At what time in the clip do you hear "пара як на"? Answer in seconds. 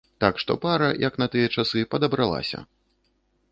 0.63-1.27